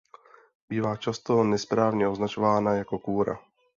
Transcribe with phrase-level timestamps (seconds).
[0.69, 3.39] Bývá často nesprávně označovaná jako kůra.